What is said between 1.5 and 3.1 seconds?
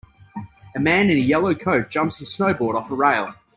coat jumps his snowboard off a